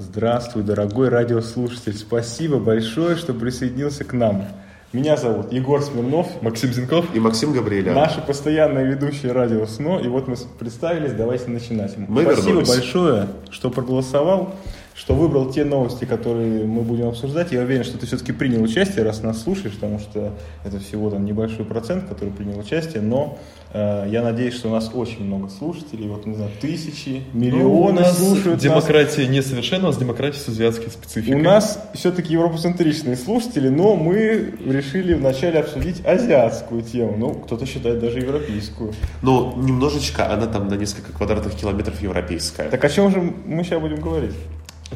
[0.00, 1.92] Здравствуй, дорогой радиослушатель.
[1.92, 4.44] Спасибо большое, что присоединился к нам.
[4.92, 6.40] Меня зовут Егор Смирнов.
[6.40, 7.06] Максим Зинков.
[7.16, 7.96] И Максим Габриэлян.
[7.96, 9.98] Наши постоянные ведущие радио СНО.
[9.98, 11.98] И вот мы представились, давайте начинать.
[11.98, 12.68] Мы Спасибо вернулись.
[12.68, 14.54] большое, что проголосовал,
[14.98, 17.52] что выбрал те новости, которые мы будем обсуждать.
[17.52, 21.24] Я уверен, что ты все-таки принял участие, раз нас слушаешь, потому что это всего там
[21.24, 23.00] небольшой процент, который принял участие.
[23.00, 23.38] Но
[23.72, 26.08] э, я надеюсь, что у нас очень много слушателей.
[26.08, 28.62] Вот, не знаю, тысячи, Ну, у миллионы нас слушают нас.
[28.62, 31.40] демократия несовершенна, у нас демократия с азиатской спецификой.
[31.40, 37.14] У нас все-таки европоцентричные слушатели, но мы решили вначале обсудить азиатскую тему.
[37.16, 38.92] Ну, кто-то считает даже европейскую.
[39.22, 42.68] Ну, немножечко, она там на несколько квадратных километров европейская.
[42.68, 44.34] Так о чем же мы сейчас будем говорить?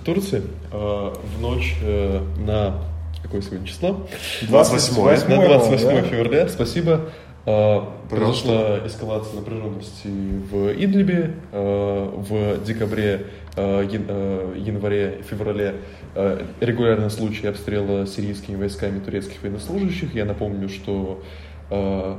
[0.00, 0.42] Турции
[0.72, 2.78] э, в ночь э, на
[3.22, 4.06] какое сегодня число?
[4.42, 5.36] 28-е.
[5.36, 6.02] На 28 да?
[6.02, 7.00] февраля, спасибо.
[7.46, 11.34] э, произошла эскалация напряженности в Идлибе.
[11.52, 15.76] э, в декабре, э, ян- э, январе, феврале
[16.14, 20.14] э, регулярные случаи обстрела сирийскими войсками турецких военнослужащих.
[20.14, 21.22] Я напомню, что
[21.70, 22.18] э,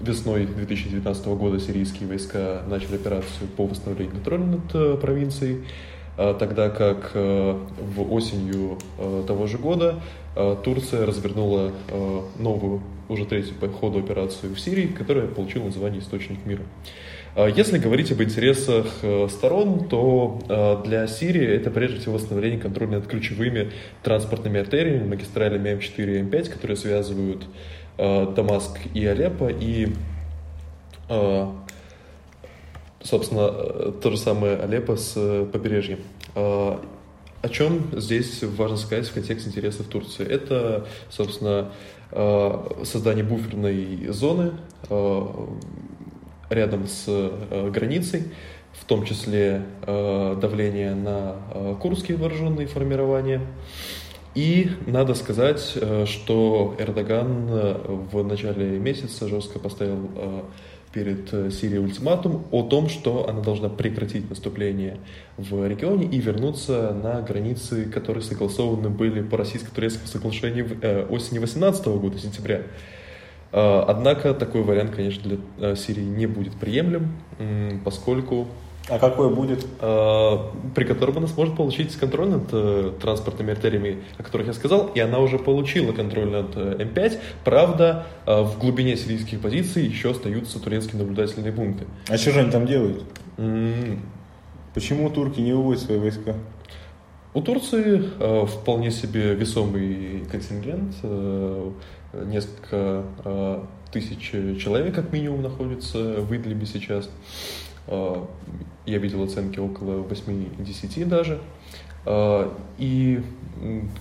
[0.00, 5.64] весной 2019 года сирийские войска начали операцию по восстановлению контроля над э, провинцией,
[6.16, 10.00] тогда как э, в осенью э, того же года
[10.34, 16.00] э, Турция развернула э, новую, уже третью по ходу операцию в Сирии, которая получила название
[16.00, 16.62] «Источник мира».
[17.36, 22.58] Э, Если говорить об интересах э, сторон, то э, для Сирии это прежде всего восстановление
[22.58, 23.70] контроля над ключевыми
[24.02, 27.44] транспортными артериями, магистралями М4 и М5, которые связывают
[27.98, 29.88] э, Дамаск и Алеппо, и,
[31.10, 31.46] э,
[33.06, 36.00] собственно, э, то же самое Алеппо с э, побережьем.
[36.34, 36.76] Э,
[37.42, 40.26] О чем здесь важно сказать в контексте интересов Турции?
[40.26, 41.70] Это, собственно,
[42.10, 44.52] э, создание буферной зоны
[44.90, 45.26] э,
[46.50, 48.24] рядом с э, границей,
[48.72, 51.36] в том числе давление на
[51.80, 53.40] курдские вооруженные формирования.
[54.34, 57.46] И надо сказать, что Эрдоган
[58.12, 60.10] в начале месяца жестко поставил
[60.96, 64.96] перед э, Сирией ультиматум о том, что она должна прекратить наступление
[65.36, 71.86] в регионе и вернуться на границы, которые согласованы были по российско-турецкому соглашению э, осени 2018
[71.88, 72.62] года, сентября.
[73.52, 77.12] Э, Однако такой вариант, конечно, для Сирии не будет приемлем,
[77.84, 78.48] поскольку
[78.88, 79.66] А какой будет?
[79.80, 80.38] э,
[80.74, 85.00] при котором она сможет получить контроль над э, транспортными артериями, о которых я сказал, и
[85.00, 87.18] она уже получила контроль над э, М5.
[87.44, 91.84] Правда, э, в глубине сирийских позиций еще остаются турецкие наблюдательные пункты.
[92.08, 93.02] А что же они там делают?
[93.38, 94.00] М,
[94.74, 96.34] Почему турки не выводят свои войска?
[97.32, 101.70] У Турции э, вполне себе весомый контингент, э,
[102.26, 104.30] несколько э, тысяч
[104.62, 107.06] человек как минимум находится в Идлибе сейчас.
[107.06, 111.40] Э, я видел оценки около 8-10 даже.
[112.06, 113.20] Э, и,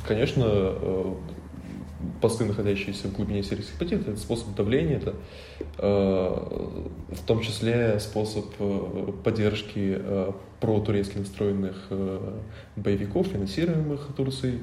[0.08, 1.14] конечно, э,
[2.22, 5.16] посты, находящиеся в глубине сирийских позиций, это способ давления, это
[5.80, 5.86] э,
[7.10, 12.40] в том числе способ э, поддержки э, протурецки настроенных э,
[12.76, 14.60] боевиков, финансируемых Турцией,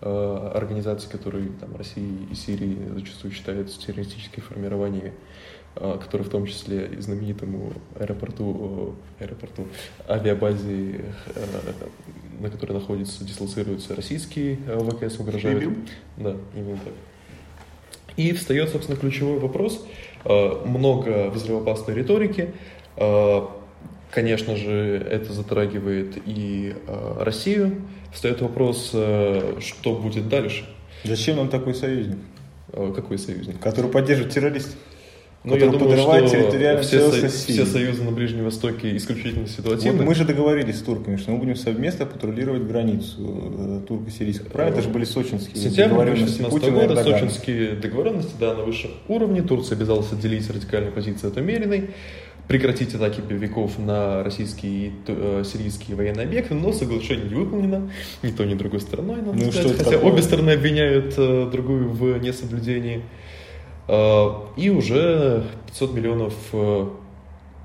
[0.00, 5.12] э, организаций, которые там, России и Сирии зачастую считаются террористическими формированиями,
[5.76, 9.66] э, которые в том числе и знаменитому аэропорту, аэропорту
[10.08, 11.04] авиабазе,
[11.34, 11.44] э,
[12.40, 15.72] на которой находится, дислоцируются российские э, ВКС, угрожают.
[16.16, 16.94] Да, именно так.
[18.16, 19.86] И встает, собственно, ключевой вопрос.
[20.24, 22.50] Э, Много взрывоопасной риторики.
[24.10, 26.74] Конечно же, это затрагивает и
[27.18, 27.82] Россию.
[28.12, 30.64] Встает вопрос, что будет дальше.
[31.04, 32.18] Зачем нам такой союзник,
[32.72, 33.60] Какой союзник?
[33.60, 34.74] который поддерживает террористов?
[35.42, 39.50] Ну, я думаю, подрывает что территориальную все, со- все союзы на Ближнем Востоке исключительно Вот
[39.50, 40.04] ситуативны.
[40.04, 43.16] мы же договорились с турками, что мы будем совместно патрулировать границу
[43.58, 44.50] э, турко-сирийской.
[44.50, 44.74] Правильно?
[44.78, 48.90] Это же были сочинские Сентябрь договоренности 2017 Путина и года, сочинские договоренности, да, на высшем
[49.08, 49.40] уровне.
[49.40, 51.90] Турция обязалась отделить радикальную позицию от умеренной,
[52.46, 57.90] прекратить атаки боевиков на российские и э, сирийские военные объекты, но соглашение не выполнено
[58.22, 59.78] ни той, ни другой стороной, надо Ну сказать.
[59.78, 60.12] Хотя такое?
[60.12, 63.00] обе стороны обвиняют э, другую в несоблюдении.
[63.90, 66.86] Э, и уже 500 миллионов, э,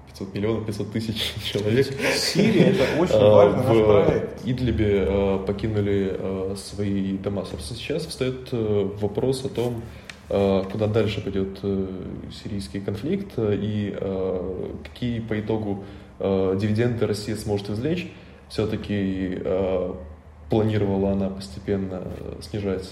[0.08, 4.42] 500 миллионов, 500 тысяч человек Сирия это очень э, важный наш в проект.
[4.44, 7.46] Идлибе э, покинули э, свои дома.
[7.46, 9.84] Собственно, сейчас встает э, вопрос о том,
[10.30, 11.88] э, куда дальше пойдет э,
[12.44, 15.84] сирийский конфликт э, и э, какие по итогу
[16.18, 18.12] э, дивиденды Россия сможет извлечь.
[18.50, 19.94] Все-таки э,
[20.50, 22.04] планировала она постепенно
[22.42, 22.90] снижать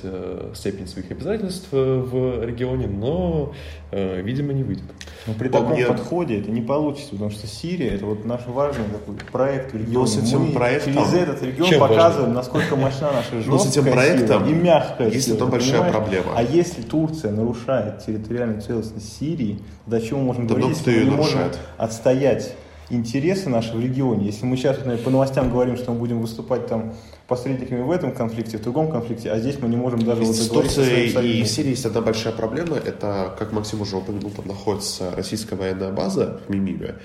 [0.56, 3.54] степень своих обязательств в регионе, но,
[3.92, 4.86] видимо, не выйдет.
[5.28, 5.86] Но при таком мне...
[5.86, 9.98] подходе это не получится, потому что Сирия это вот наш важный такой проект в регионе.
[10.00, 10.94] Но с этим Мы проектом...
[10.94, 12.34] через этот регион Чем показываем, важно?
[12.34, 15.94] насколько мощна наша жесткая Но с этим проектом и мягкая Есть сила, там большая понимаешь?
[15.94, 16.32] проблема.
[16.36, 21.06] А если Турция нарушает территориальную целостность Сирии, до чего мы можем да говорить, если мы
[21.06, 21.40] не можем
[21.78, 22.56] отстоять
[22.94, 24.28] интересы наши в регионе.
[24.28, 26.94] Если мы сейчас например, по новостям говорим, что мы будем выступать там
[27.28, 30.84] посредниками в этом конфликте, в другом конфликте, а здесь мы не можем даже вот договориться
[31.22, 35.92] и Сирии есть одна большая проблема, это, как Максим уже упомянул, там находится российская военная
[35.92, 36.95] база в Мимиме,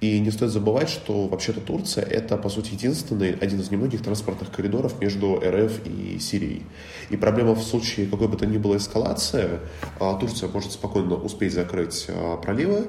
[0.00, 4.50] и не стоит забывать, что вообще-то Турция это, по сути, единственный, один из немногих транспортных
[4.50, 6.62] коридоров между РФ и Сирией.
[7.10, 9.58] И проблема в случае какой бы то ни было эскалации,
[9.98, 12.86] а, Турция может спокойно успеть закрыть а, проливы,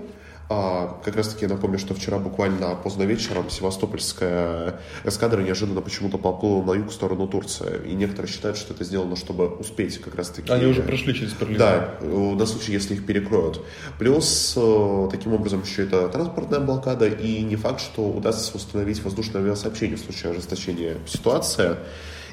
[0.50, 6.18] а, как раз таки я напомню, что вчера буквально поздно вечером севастопольская эскадра неожиданно почему-то
[6.18, 7.82] поплыла на юг в сторону Турции.
[7.86, 10.52] И некоторые считают, что это сделано, чтобы успеть как раз таки...
[10.52, 11.60] Они уже прошли через Берлин.
[11.60, 13.64] Да, на случай, если их перекроют.
[14.00, 19.44] Плюс, э, таким образом, еще это транспортная блокада, и не факт, что удастся установить воздушное
[19.44, 21.76] авиасообщение в случае ожесточения ситуации.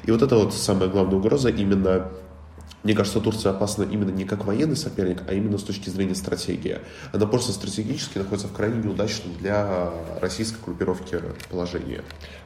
[0.05, 2.09] И вот это вот самая главная угроза именно
[2.87, 6.77] мне кажется, Турция опасна именно не как военный соперник, а именно с точки зрения стратегии.
[7.11, 9.91] Она просто стратегически находится в крайне неудачном для
[10.21, 11.19] российской группировки
[11.49, 11.99] положении.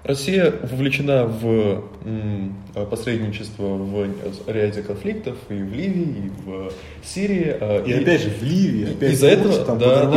[0.04, 1.84] Россия вовлечена в
[2.90, 4.08] посредничество в
[4.48, 6.72] ряде конфликтов и в Ливии, и в
[7.06, 7.56] Сирии.
[7.60, 8.94] А, и, и опять же в Ливии.
[8.94, 10.10] Опять из-за этого, там да,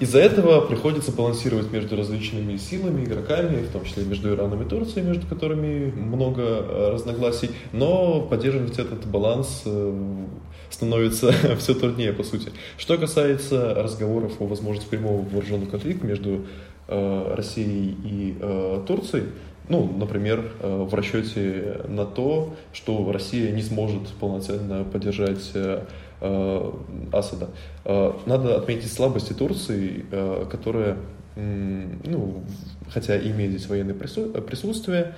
[0.00, 5.06] из-за этого приходится балансировать между различными силами, игроками, в том числе между Ираном и Турцией,
[5.06, 10.24] между которыми много а, разногласий, но поддерживать этот баланс э,
[10.70, 12.50] становится все труднее, по сути.
[12.78, 16.46] Что касается разговоров о возможности прямого вооруженного конфликта между
[16.88, 19.26] э, Россией и э, Турцией,
[19.68, 25.52] ну, например, в расчете на то, что Россия не сможет полноценно поддержать
[26.20, 27.50] Асада.
[28.26, 30.04] Надо отметить слабости Турции,
[30.50, 30.96] которая,
[31.36, 32.42] ну,
[32.90, 35.14] хотя имеет здесь военное присутствие,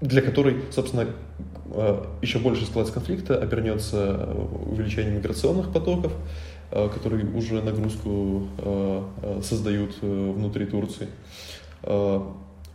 [0.00, 1.06] для которой, собственно,
[2.22, 4.28] еще больше эскалация конфликта обернется
[4.66, 6.12] увеличением миграционных потоков,
[6.70, 11.08] э, которые уже нагрузку э, создают внутри Турции.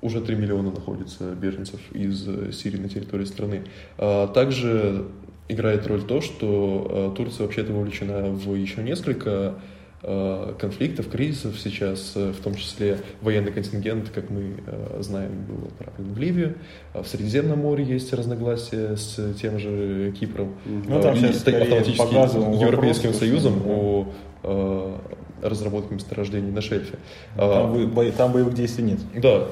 [0.02, 2.24] Уже 3 миллиона находится беженцев из
[2.56, 3.64] Сирии на территории страны.
[3.98, 5.06] Также
[5.48, 9.54] играет роль то, что Турция вообще-то вовлечена в еще несколько Э,
[10.60, 16.14] конфликтов, кризисов сейчас, э, в том числе военный контингент, как мы э, знаем, был отправлен
[16.14, 16.56] в Ливию.
[16.94, 20.56] А в Средиземном море есть разногласия с тем же Кипром.
[20.66, 24.08] Ну, там сейчас автоматически Европейским Союзом о
[25.42, 26.98] разработки месторождений на шельфе.
[27.36, 29.00] Там, а, там боевых действий нет.
[29.16, 29.48] Да.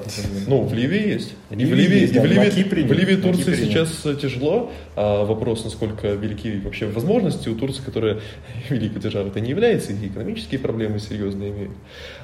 [0.46, 1.34] Ну, в Ливии есть.
[1.50, 3.90] И в Ливии, есть, и в Ливии, Кипре, в Ливии Турции сейчас
[4.20, 4.70] тяжело.
[4.96, 8.20] А вопрос, насколько велики вообще возможности у Турции, которая
[8.68, 11.72] великой державой это не является, и экономические проблемы серьезные имеют.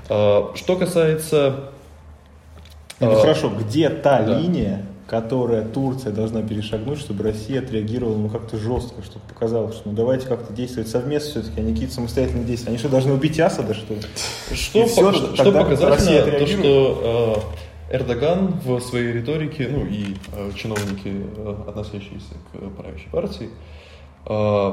[0.08, 1.70] А, что касается...
[3.00, 4.38] Ну, а, хорошо, где та да.
[4.38, 9.92] линия, которая Турция должна перешагнуть, чтобы Россия отреагировала ну, как-то жестко, чтобы показала, что ну
[9.92, 12.68] давайте как-то действовать совместно все-таки, а не какие-то самостоятельные действия.
[12.68, 14.02] Они что, должны убить Асада, что ли?
[14.54, 17.44] Что, все, что, что показательно, то, что
[17.90, 23.50] э, Эрдоган в своей риторике, ну и э, чиновники, э, относящиеся к правящей партии,
[24.26, 24.72] э,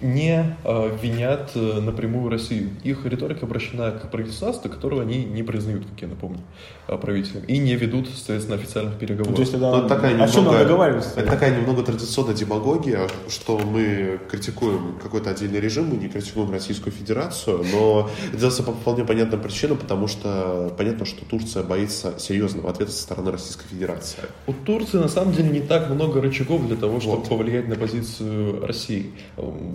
[0.00, 2.70] не э, винят э, напрямую Россию.
[2.82, 6.40] Их риторика обращена к правительству, которого они не признают, как я напомню,
[6.88, 9.30] э, правителем, и не ведут, соответственно, официальных переговоров.
[9.30, 11.20] Ну, то есть, это, ну, такая немного, о чем договариваться?
[11.20, 16.92] Это такая немного традиционная демагогия, что мы критикуем какой-то отдельный режим, мы не критикуем Российскую
[16.92, 22.70] Федерацию, но это делается по вполне понятным причинам, потому что понятно, что Турция боится серьезного
[22.70, 24.24] ответа со стороны Российской Федерации.
[24.46, 27.28] У Турции, на самом деле, не так много рычагов для того, чтобы вот.
[27.28, 29.12] повлиять на позицию России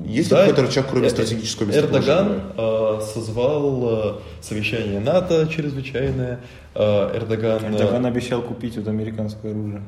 [0.10, 6.40] есть да, какой-то рычаг, кроме стратегического Эрдоган э, созвал э, совещание НАТО чрезвычайное.
[6.74, 7.64] Э, Эрдоган...
[7.66, 9.84] Эрдоган обещал купить вот американское оружие.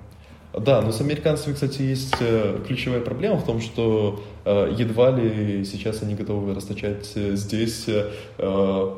[0.54, 5.64] Да, но с американцами, кстати, есть э, ключевая проблема в том, что э, едва ли
[5.64, 8.96] сейчас они готовы расточать э, здесь э,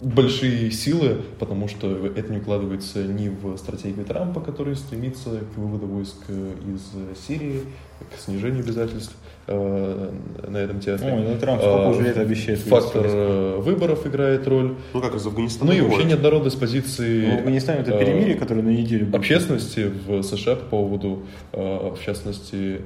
[0.00, 5.86] большие силы, потому что это не укладывается ни в стратегию Трампа, который стремится к выводу
[5.86, 7.60] войск из Сирии,
[8.00, 9.14] к снижению обязательств
[9.50, 10.10] э,
[10.48, 11.12] на этом театре.
[11.12, 12.60] Ой, ну Трамп сколько уже лет обещает.
[12.60, 14.76] Фактор э, выборов играет роль.
[14.94, 15.72] Ну как из Афганистана.
[15.72, 17.26] Ну и вообще неоднородность позиции.
[17.26, 19.16] Ну, Афганистан это перемирие, которое на неделю будет.
[19.16, 22.82] Общественности в США по поводу, э, в частности,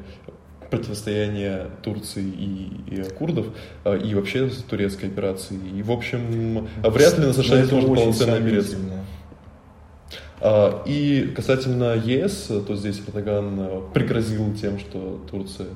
[0.71, 3.47] противостояния Турции и, и курдов,
[3.85, 5.57] и вообще турецкой операции.
[5.77, 8.77] И, в общем, вряд ли на США это может полноценно опереться.
[10.41, 15.69] А, и касательно ЕС, то здесь Эрдоган пригрозил тем, что Турция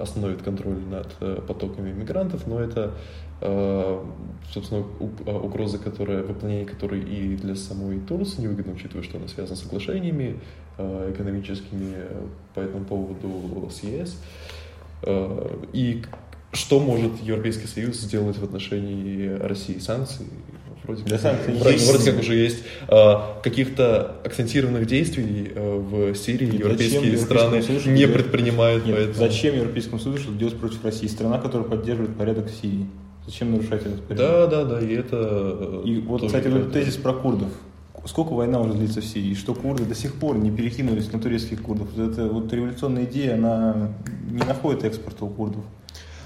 [0.00, 2.94] остановит контроль над потоками мигрантов, но это
[4.52, 9.62] собственно, угроза, которая, выполнение которой и для самой Турции невыгодно, учитывая, что она связана с
[9.62, 10.40] соглашениями
[10.76, 11.96] экономическими
[12.54, 14.20] по этому поводу с ЕС.
[15.72, 16.02] И
[16.52, 19.78] что может Европейский Союз сделать в отношении России?
[19.78, 20.26] Санкции?
[20.88, 21.86] Вроде, Для санкций вроде, есть.
[21.86, 27.90] вроде как уже есть а, каких-то акцентированных действий а, в Сирии Нет, европейские страны Союзу
[27.90, 28.86] не предпринимают.
[28.86, 29.18] Нет, поэтому...
[29.18, 31.06] Зачем Европейскому Союзу что делать против России?
[31.06, 32.86] Страна, которая поддерживает порядок в Сирии.
[33.26, 34.50] Зачем нарушать этот порядок?
[34.50, 35.82] Да, да, да, и это...
[35.84, 37.50] И вот, кстати, вот тезис про курдов.
[38.06, 41.60] Сколько война уже длится в Сирии, что курды до сих пор не перекинулись на турецких
[41.60, 41.88] курдов.
[41.98, 43.92] Это вот революционная идея, она
[44.30, 45.64] не находит экспорта у курдов.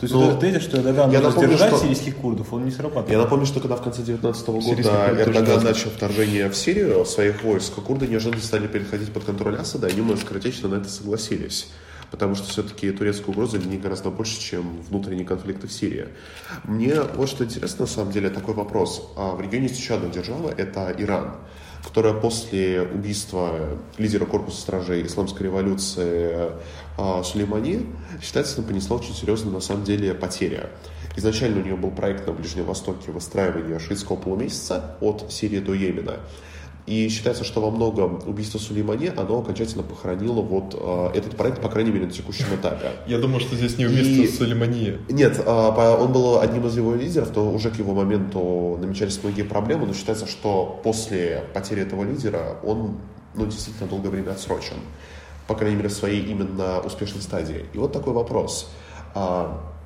[0.03, 1.79] То есть Но вот тезис, что Эрдоган я напомню, что...
[1.79, 3.13] сирийских курдов, он не срабатывает.
[3.13, 7.75] Я напомню, что когда в конце 19 года Эрдоган начал вторжение в Сирию своих войск,
[7.75, 11.69] курды неожиданно стали переходить под контроль Асада, и они немного скоротечно на это согласились
[12.11, 16.09] потому что все-таки турецкая угроза для них гораздо больше, чем внутренние конфликты в Сирии.
[16.65, 19.15] Мне вот что интересно, на самом деле, такой вопрос.
[19.17, 21.37] А в регионе есть еще одна держава, это Иран
[21.83, 26.51] которая после убийства лидера корпуса стражей исламской революции
[26.97, 27.87] а, Сулеймани
[28.23, 30.69] считается, что понесла очень серьезные на самом деле потери.
[31.17, 36.21] Изначально у нее был проект на Ближнем Востоке выстраивания шиитского полумесяца от Сирии до Йемена.
[36.87, 41.69] И считается, что во многом убийство Сулеймани, оно окончательно похоронило вот э, этот проект, по
[41.69, 42.91] крайней мере, на текущем этапе.
[43.07, 44.27] Я думаю, что здесь не убийство и...
[44.27, 44.99] Сулеймани.
[45.09, 49.43] Нет, э, он был одним из его лидеров, то уже к его моменту намечались многие
[49.43, 52.99] проблемы, но считается, что после потери этого лидера он
[53.35, 54.77] ну, действительно долгое время отсрочен.
[55.47, 57.67] По крайней мере, в своей именно успешной стадии.
[57.73, 58.71] И вот такой вопрос.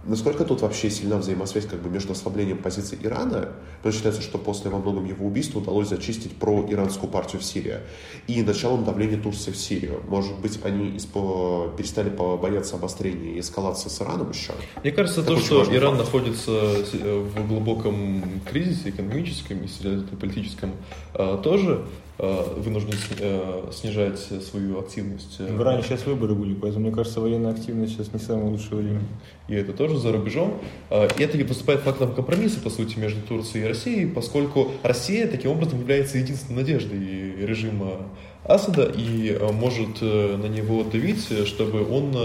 [0.06, 3.48] Насколько тут вообще сильна взаимосвязь как бы между ослаблением позиций Ирана,
[3.78, 7.78] потому что считается, что после во многом его убийства удалось зачистить про-иранскую партию в Сирии,
[8.26, 10.02] и началом давления Турции в Сирию.
[10.08, 11.72] Может быть, они испо...
[11.76, 14.52] перестали бояться обострения и эскалации с Ираном еще?
[14.82, 16.06] Мне кажется, Это то, что Иран факт.
[16.06, 20.72] находится э, в глубоком кризисе экономическом и политическом
[21.14, 21.84] а, тоже,
[22.18, 25.38] Э, вынужден э, снижать свою активность.
[25.38, 29.02] В Иране сейчас выборы были, поэтому, мне кажется, военная активность сейчас не самое лучшее время.
[29.49, 30.58] И это тоже за рубежом.
[30.88, 35.50] Э, и это выступает фактом компромисса, по сути, между Турцией и Россией, поскольку Россия таким
[35.50, 38.08] образом является единственной надеждой режима
[38.44, 42.16] Асада и может на него давить, чтобы он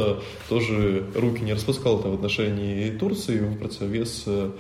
[0.48, 4.52] тоже руки не распускал в отношении Турции в противовес Э,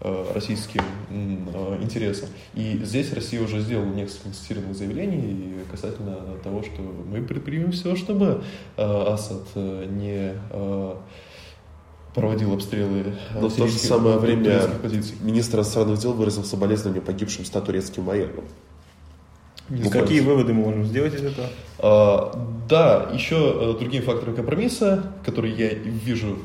[0.00, 2.28] российским э, интересам.
[2.54, 8.42] И здесь Россия уже сделала несколько цитированных заявлений касательно того, что мы предпримем все, чтобы
[8.76, 10.34] э, Асад не
[12.14, 15.14] проводил обстрелы Но в то же самое время позиций.
[15.20, 18.44] министр иностранных дел выразил соболезнования погибшим 100 турецким военным.
[19.68, 21.48] Ну, какие выводы мы можем сделать из этого?
[21.78, 26.38] А, да, еще другим фактором компромисса, который я вижу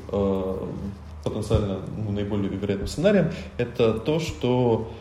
[1.23, 4.91] потенциально ну, наиболее вероятным сценарием, это то, что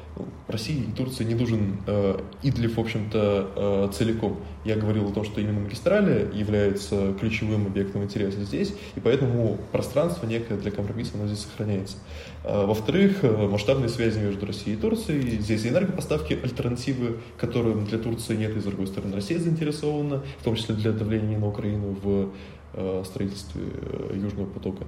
[0.47, 4.39] России и Турции не нужен э, Идлив, в общем-то, э, целиком.
[4.65, 10.27] Я говорил о том, что именно магистрали является ключевым объектом интереса здесь, и поэтому пространство
[10.27, 11.97] некое для компромисса оно здесь сохраняется.
[12.45, 15.39] Э, во-вторых, э, масштабные связи между Россией и Турцией.
[15.41, 20.45] Здесь и энергопоставки, альтернативы, которым для Турции нет, и с другой стороны Россия заинтересована, в
[20.45, 22.31] том числе для давления на Украину в
[22.75, 24.85] э, строительстве э, Южного потока.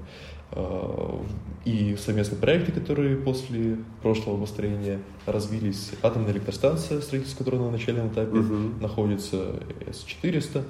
[0.57, 1.19] Э,
[1.65, 5.91] и совместные проекты, которые после прошлого обострения развились.
[6.03, 8.81] Атомная электростанция, строительство которой на начальном этапе угу.
[8.81, 9.57] находится,
[9.87, 10.63] С-400.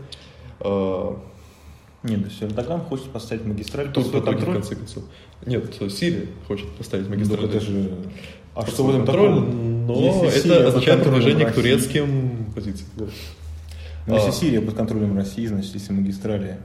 [0.61, 1.17] Э,
[2.05, 4.51] Нет, то есть Эрдоган хочет поставить магистраль Тут под контроль.
[4.51, 5.05] в конце концов.
[5.45, 7.41] Нет, Сирия хочет поставить магистраль.
[7.41, 7.91] Ну, это же...
[8.55, 12.89] А что в этом контроль, Но если это Сирия означает продвижение к турецким позициям.
[12.97, 13.07] Да.
[14.07, 14.33] Но если а.
[14.33, 16.59] Сирия под контролем России, значит, если магистрали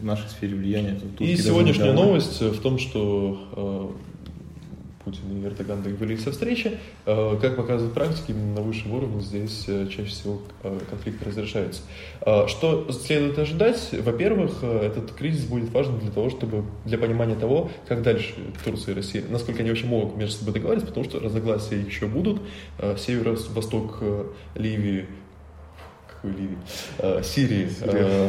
[0.00, 0.98] в нашей сфере влияния.
[1.18, 4.10] И сегодняшняя новость в том, что э,
[5.04, 6.78] Путин и Эрдоган договорились о встрече.
[7.06, 11.82] Э, как показывает практика, именно на высшем уровне здесь э, чаще всего э, конфликты разрешаются.
[12.20, 13.90] Э, что следует ожидать?
[13.92, 18.92] Во-первых, э, этот кризис будет важен для того, чтобы для понимания того, как дальше Турция
[18.92, 22.42] и Россия, насколько они вообще могут между собой договориться, потому что разногласия еще будут.
[22.78, 25.06] Э, северо-восток э, Ливии,
[26.08, 26.58] какой Ливии?
[26.98, 27.68] Э, Сирии.
[27.80, 28.28] Э,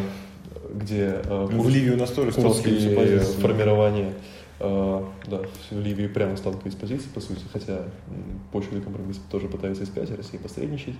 [0.73, 4.13] где э, в Ливии у нас тоже после формирования
[4.59, 7.83] э, да, в Ливии прямо сталкивались с позиции, по сути, хотя
[8.51, 10.95] почву для компромисса тоже пытается искать, Россия посредничать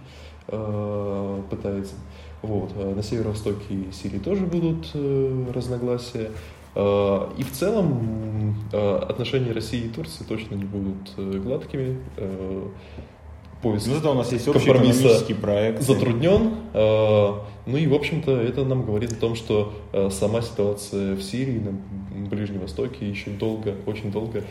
[0.48, 1.94] э, пытается.
[2.42, 2.76] Вот.
[2.96, 4.88] На северо-востоке Сирии тоже будут
[5.54, 6.32] разногласия.
[6.74, 11.98] И в целом отношения России и Турции точно не будут гладкими
[13.62, 15.82] поиск Ну, зато у нас есть общий компромисса экономический проект.
[15.82, 16.56] затруднен.
[16.74, 17.34] Э,
[17.68, 21.60] Ну и, в общем-то, это нам говорит о том, что э, сама ситуация в Сирии,
[21.60, 24.44] на Ближнем Востоке еще долго, очень долго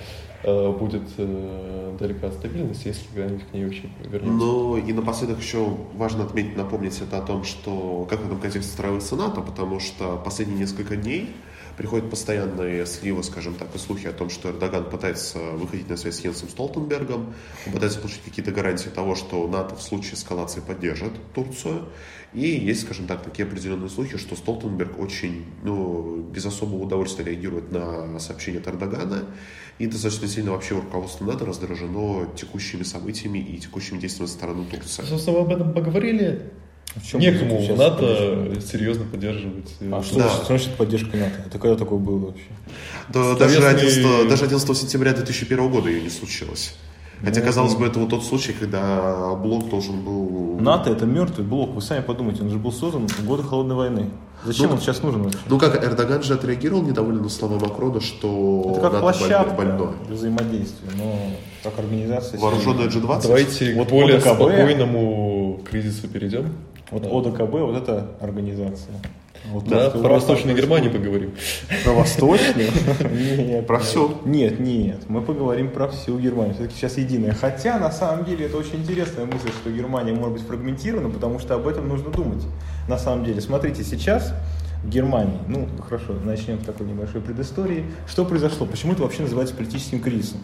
[0.45, 1.03] э, будет
[1.99, 4.45] далека от стабильности, если когда-нибудь к ней вообще вернемся.
[4.45, 8.73] Ну и напоследок еще важно отметить, напомнить это о том, что как в этом контексте
[8.73, 11.31] строится НАТО, потому что последние несколько дней
[11.81, 16.17] приходят постоянные сливы, скажем так, и слухи о том, что Эрдоган пытается выходить на связь
[16.17, 17.33] с Йенсом Столтенбергом,
[17.73, 21.87] пытается получить какие-то гарантии того, что НАТО в случае эскалации поддержит Турцию.
[22.35, 27.73] И есть, скажем так, такие определенные слухи, что Столтенберг очень, ну, без особого удовольствия реагирует
[27.73, 29.25] на сообщения от Эрдогана,
[29.79, 35.03] и достаточно сильно вообще руководство НАТО раздражено текущими событиями и текущими действиями со стороны Турции.
[35.03, 36.53] Собственно, мы об этом поговорили.
[36.97, 37.97] В чем Некому заключается НАТО
[38.47, 38.67] поддержка?
[38.73, 39.71] серьезно поддерживать.
[39.81, 40.23] э, А что, Да.
[40.23, 41.33] значит- что значит поддержка НАТО?
[41.47, 42.43] Это когда такое было вообще?
[43.13, 46.75] Да, даже, Словесный- 11, даже 11 сентября 2001 года ее не случилось.
[47.23, 50.59] Хотя, Ну, казалось бы, это вот тот случай, когда блок должен был...
[50.59, 54.07] НАТО это мертвый блок, вы сами подумайте, он же был создан в годы холодной войны.
[54.43, 55.39] Зачем Ну, он сейчас нужен вообще?
[55.47, 59.89] Ну как, Эрдоган же отреагировал недовольно на слова Макрона, что это как НАТО площадка больной.
[60.07, 61.15] для взаимодействия, но
[61.63, 62.41] как организация...
[62.41, 63.07] Вооруженная сильная.
[63.19, 63.23] G20?
[63.23, 64.35] Давайте Вот к более ОДКБ.
[64.37, 66.55] спокойному кризису перейдем.
[66.91, 68.95] Вот ОДКБ, вот это организация.
[69.47, 71.33] Вот Да, про Восточную Германию поговорим.
[71.85, 72.71] Про Восточную?
[73.11, 73.67] Нет.
[73.67, 74.19] Про всю?
[74.25, 76.55] Нет, нет, мы поговорим про всю Германию.
[76.55, 77.33] Все-таки сейчас единая.
[77.33, 81.55] Хотя, на самом деле, это очень интересная мысль, что Германия может быть фрагментирована, потому что
[81.55, 82.45] об этом нужно думать.
[82.89, 84.35] На самом деле, смотрите, сейчас
[84.85, 87.85] в Германии, ну, хорошо, начнем с такой небольшой предыстории.
[88.07, 88.67] Что произошло?
[88.67, 90.41] Почему это вообще называется политическим кризисом?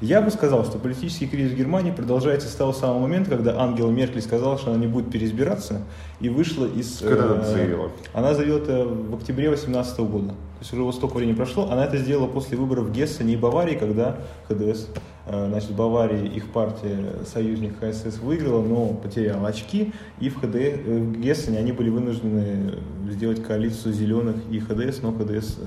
[0.00, 3.90] Я бы сказал, что политический кризис в Германии продолжается с того самого момента, когда Ангела
[3.90, 5.82] Меркель сказала, что она не будет переизбираться,
[6.20, 6.98] и вышла из...
[6.98, 7.90] Когда она э, заявила?
[8.12, 10.28] Она заявила это в октябре 2018 года.
[10.28, 11.70] То есть уже вот столько времени прошло.
[11.70, 14.86] Она это сделала после выборов в Гессене и Баварии, когда ХДС,
[15.26, 19.92] э, значит, Баварии их партия, союзник ХСС выиграла, но потеряла очки.
[20.20, 22.74] И в, ХД, э, в Гессене они были вынуждены
[23.10, 25.62] сделать коалицию зеленых и ХДС, но ХДС э,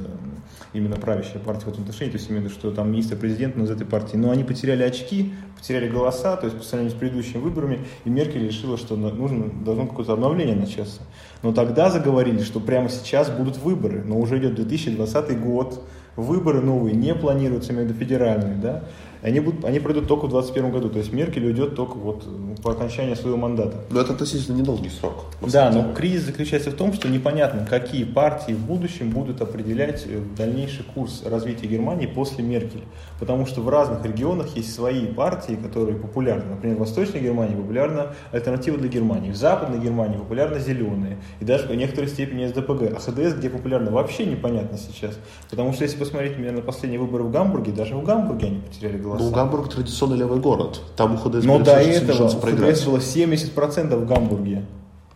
[0.73, 3.85] именно правящая партия в этом отношении, то есть именно, что там министр-президент, но из этой
[3.85, 4.15] партии.
[4.15, 8.45] Но они потеряли очки, потеряли голоса, то есть по сравнению с предыдущими выборами, и Меркель
[8.45, 11.01] решила, что нужно, должно какое-то обновление начаться.
[11.43, 15.83] Но тогда заговорили, что прямо сейчас будут выборы, но уже идет 2020 год,
[16.15, 18.83] выборы новые не планируются, виду федеральные, да,
[19.21, 22.55] они, будут, они пройдут только в 2021 году, то есть Меркель уйдет только вот ну,
[22.61, 23.77] по окончании своего мандата.
[23.89, 25.25] Но это относительно недолгий срок.
[25.41, 30.21] Да, но кризис заключается в том, что непонятно, какие партии в будущем будут определять э,
[30.37, 32.83] дальнейший курс развития Германии после Меркель.
[33.19, 36.55] Потому что в разных регионах есть свои партии, которые популярны.
[36.55, 41.67] Например, в Восточной Германии популярна альтернатива для Германии, в Западной Германии популярны зеленые, и даже
[41.67, 42.93] в некоторой степени СДПГ.
[42.95, 45.17] А ХДС где популярно, вообще непонятно сейчас.
[45.49, 48.97] Потому что если посмотреть например, на последние выборы в Гамбурге, даже в Гамбурге они потеряли
[49.17, 49.25] голоса.
[49.25, 50.81] Ну, Гамбург традиционно левый город.
[50.95, 54.65] Там у ХДС Но до этого было 70% в Гамбурге.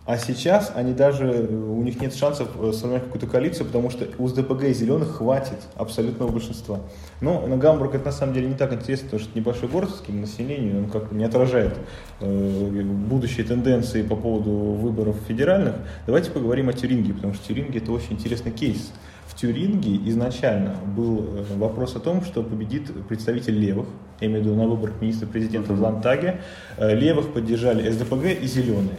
[0.05, 4.27] А сейчас они даже, у них нет шансов э, сформировать какую-то коалицию, потому что у
[4.27, 6.79] СДПГ и зеленых хватит абсолютного большинства.
[7.21, 9.89] Но на Гамбург это на самом деле не так интересно, потому что это небольшой город
[9.89, 11.73] с таким населением, он как-то не отражает
[12.19, 15.73] э, будущие тенденции по поводу выборов федеральных.
[16.05, 18.91] Давайте поговорим о Тюринге, потому что Тюринге это очень интересный кейс.
[19.35, 23.85] В Тюринге изначально был э, вопрос о том, что победит представитель левых,
[24.21, 26.39] я имею в виду на выборах министра-президента в Лантаге.
[26.77, 28.95] Э, Левых поддержали СДПГ и зеленые.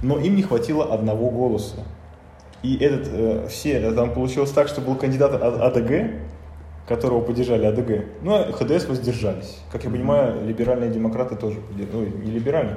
[0.00, 1.78] Но им не хватило одного голоса.
[2.62, 6.21] И этот, э, все, там получилось так, что был кандидат от АДГ,
[6.86, 9.58] которого поддержали АДГ, ну, а ХДС воздержались.
[9.70, 11.96] Как я понимаю, либеральные демократы тоже поддержали.
[11.96, 12.76] Ой, не либеральные,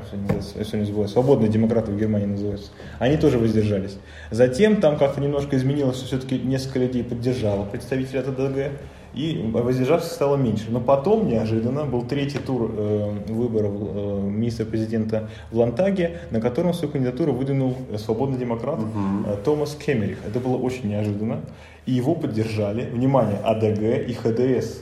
[0.55, 2.71] я сегодня забываю, свободные демократы в Германии называются.
[2.99, 3.97] Они тоже воздержались.
[4.31, 8.71] Затем там как-то немножко изменилось, что все-таки несколько людей поддержало представителя от АДГ,
[9.15, 10.65] и воздержавшихся стало меньше.
[10.69, 16.91] Но потом, неожиданно, был третий тур э, выборов э, министра-президента в Лантаге, на котором свою
[16.91, 20.17] кандидатуру выдвинул свободный демократ э, Томас Кемерих.
[20.27, 21.41] Это было очень неожиданно.
[21.85, 24.79] И его поддержали, внимание, АДГ и ХДС.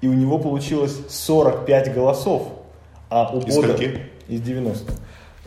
[0.00, 2.48] И у него получилось 45 голосов.
[3.10, 4.00] А у Из Бода- скольки?
[4.28, 4.92] Из 90.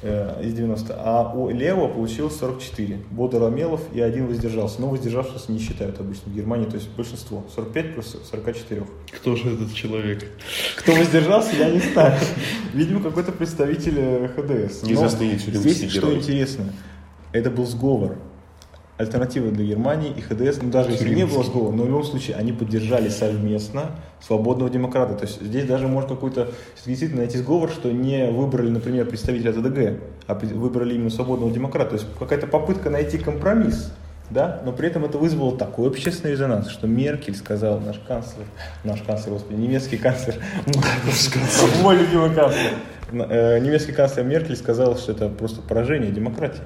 [0.03, 0.95] Э, из 90.
[0.97, 2.99] А у Лева получилось 44.
[3.11, 4.81] Бода Рамелов и один воздержался.
[4.81, 7.45] Но воздержавшихся не считают обычно в Германии, то есть большинство.
[7.55, 8.83] 45 плюс 44.
[9.11, 10.25] Кто же этот человек?
[10.77, 12.19] Кто воздержался, я не знаю.
[12.73, 14.81] Видимо, какой-то представитель э, ХДС.
[14.81, 16.65] Но Неизвестный тюринский Здесь что интересно,
[17.31, 18.17] это был сговор.
[19.01, 22.37] Альтернатива для Германии и ХДС, ну даже если не было сговора, но в любом случае
[22.37, 25.15] они поддержали совместно свободного демократа.
[25.15, 26.49] То есть здесь даже может какой-то
[26.85, 31.91] действительно найти сговор, что не выбрали, например, представителя ТДГ, а выбрали именно свободного демократа.
[31.91, 33.91] То есть какая-то попытка найти компромисс
[34.31, 38.45] да, но при этом это вызвало такой общественный резонанс, что Меркель сказал, наш канцлер,
[38.85, 40.35] наш канцлер, господи, немецкий канцлер,
[41.83, 42.71] мой любимый канцлер,
[43.11, 46.61] э, немецкий канцлер Меркель сказал, что это просто поражение демократии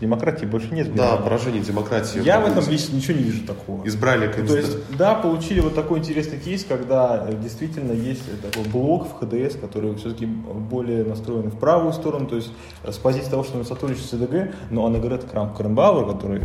[0.00, 0.94] демократии больше нет.
[0.94, 2.20] Да, поражение демократии.
[2.22, 3.86] Я в этом лично ничего не вижу такого.
[3.86, 9.08] Избрали То есть, да, получили вот такой интересный кейс, когда э, действительно есть такой блок
[9.08, 12.50] в ХДС, который все-таки более настроен в правую сторону, то есть
[12.84, 16.40] э, с позиции того, что он сотрудничает с СДГ, но Аннегрет Крамп Кренбауэр, который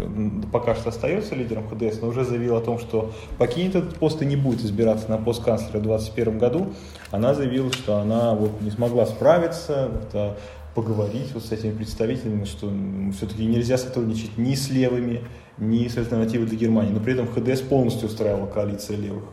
[0.51, 4.25] пока что остается лидером ХДС, но уже заявил о том, что покинет этот пост и
[4.25, 6.73] не будет избираться на пост канцлера в 2021 году,
[7.11, 10.37] она заявила, что она вот не смогла справиться, это
[10.75, 12.71] поговорить вот с этими представителями, что
[13.15, 15.21] все-таки нельзя сотрудничать ни с левыми,
[15.57, 16.91] ни с альтернативой для Германии.
[16.91, 19.25] Но при этом ХДС полностью устраивала коалиция левых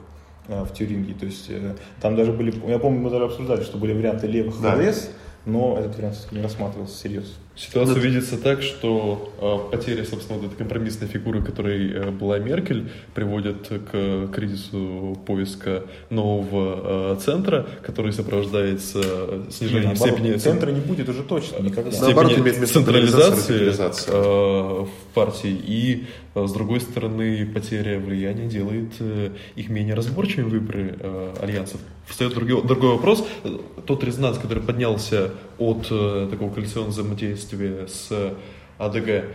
[0.49, 1.15] э, в Тюринге.
[1.15, 4.61] То есть э, там даже были, я помню, мы даже обсуждали, что были варианты левых
[4.61, 4.77] да.
[4.77, 5.09] ХДС,
[5.47, 7.33] но этот вариант не рассматривался серьезно.
[7.61, 8.01] Ситуация Но...
[8.01, 13.69] видится так, что э, потеря, собственно, вот этой компромиссной фигуры, которой э, была Меркель, приводит
[13.69, 20.37] к кризису поиска нового э, центра, который сопровождается снижением Наоборот, степени...
[20.39, 21.91] Центра не будет уже точно никогда.
[21.91, 29.69] Степени централизации э, в партии и а с другой стороны, потеря влияния делает э, их
[29.69, 31.81] менее разборчивыми выборы э, альянсов.
[32.07, 33.27] Встает другой, другой вопрос.
[33.85, 38.35] Тот резонанс, который поднялся от э, такого коалиционного взаимодействия с
[38.79, 39.27] АДГ,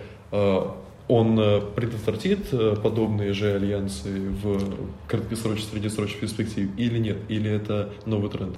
[1.08, 1.36] он
[1.76, 2.50] предотвратит
[2.82, 4.60] подобные же альянсы в
[5.08, 7.18] краткосрочной, среднесрочной перспективе или нет?
[7.30, 8.58] Или это новый тренд?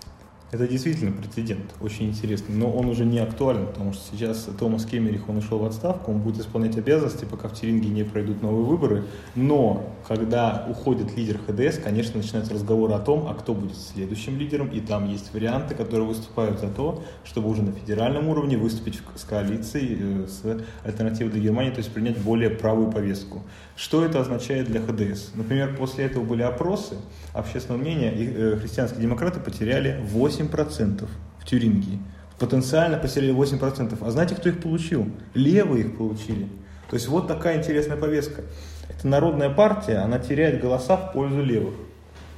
[0.49, 5.27] Это действительно прецедент, очень интересный, но он уже не актуален, потому что сейчас Томас Кемерих,
[5.27, 9.03] он ушел в отставку, он будет исполнять обязанности, пока в Теринге не пройдут новые выборы,
[9.36, 14.69] но когда уходит лидер ХДС, конечно, начинаются разговоры о том, а кто будет следующим лидером,
[14.69, 19.25] и там есть варианты, которые выступают за то, чтобы уже на федеральном уровне выступить с
[19.25, 23.43] коалицией, э, с альтернативой для Германии, то есть принять более правую повестку.
[23.77, 25.35] Что это означает для ХДС?
[25.35, 26.95] Например, после этого были опросы
[27.31, 31.99] общественного мнения, и э, христианские демократы потеряли 8% в Тюрингии.
[32.39, 33.97] Потенциально потеряли 8%.
[34.01, 35.07] А знаете, кто их получил?
[35.35, 36.47] Левые их получили.
[36.89, 38.41] То есть вот такая интересная повестка.
[38.89, 41.75] Это народная партия, она теряет голоса в пользу левых.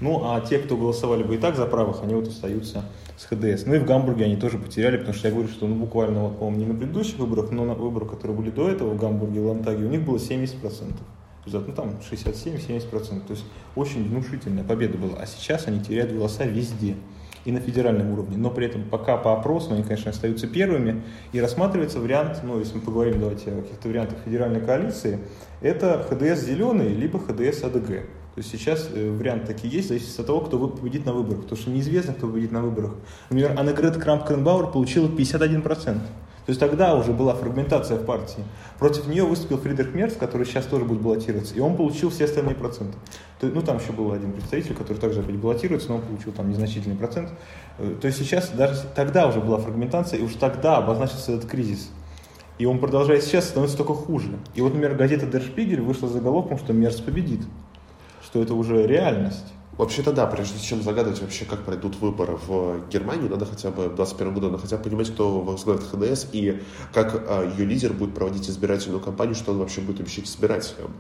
[0.02, 2.84] Ну, а те, кто голосовали бы и так за правых, они вот остаются
[3.16, 3.66] с ХДС.
[3.66, 6.38] Ну и в Гамбурге они тоже потеряли, потому что я говорю, что ну, буквально, вот,
[6.38, 9.44] по-моему, не на предыдущих выборах, но на выборах, которые были до этого в Гамбурге и
[9.44, 10.96] Лантаге, у них было 70%
[11.46, 12.90] результат, ну там 67-70%.
[12.90, 15.18] То есть очень внушительная победа была.
[15.20, 16.96] А сейчас они теряют голоса везде
[17.46, 18.38] и на федеральном уровне.
[18.38, 21.02] Но при этом пока по опросам они, конечно, остаются первыми.
[21.32, 25.20] И рассматривается вариант, ну, если мы поговорим, давайте, о каких-то вариантах федеральной коалиции,
[25.62, 27.88] это ХДС зеленый, либо ХДС АДГ.
[28.36, 31.42] То есть сейчас э, варианты такие есть, зависит от того, кто победит на выборах.
[31.44, 32.96] Потому что неизвестно, кто победит на выборах.
[33.30, 36.00] Например, Аннегрет Крамп-Кренбауэр получила 51%.
[36.50, 38.44] То есть тогда уже была фрагментация в партии.
[38.80, 42.56] Против нее выступил Фридрих Мерц, который сейчас тоже будет баллотироваться, и он получил все остальные
[42.56, 42.98] проценты.
[43.40, 46.50] То, ну, там еще был один представитель, который также опять баллотируется, но он получил там
[46.50, 47.30] незначительный процент.
[47.78, 51.92] Э, то есть сейчас, даже тогда уже была фрагментация, и уже тогда обозначился этот кризис.
[52.58, 54.32] И он продолжает сейчас, становится только хуже.
[54.56, 57.42] И вот, например, газета Der Spiegel вышла с заголовком, что Мерц победит.
[58.24, 59.54] Что это уже реальность.
[59.80, 63.96] Вообще-то да, прежде чем загадывать вообще, как пройдут выборы в Германии, надо хотя бы в
[63.96, 66.62] 2021 году, надо хотя бы понимать, кто возглавит ХДС и
[66.94, 70.92] как а, ее лидер будет проводить избирательную кампанию, что он вообще будет обещать избирателям.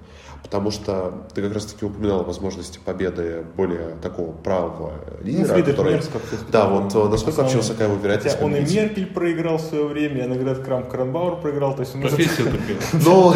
[0.43, 5.57] Потому что ты как раз-таки упоминал возможности победы более такого правого лидера.
[5.57, 5.93] Ну, который...
[5.95, 9.57] Мерц, как Да, вот э, насколько вообще высока его вероятность Хотя он и Меркель проиграл
[9.57, 11.75] в свое время, и Аннегрет Крам Кранбауэр проиграл.
[11.75, 12.45] То есть он Профессия
[12.93, 13.33] Ну,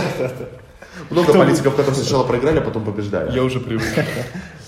[1.10, 3.36] много политиков, которые сначала проиграли, а потом побеждали.
[3.36, 3.84] Я уже привык.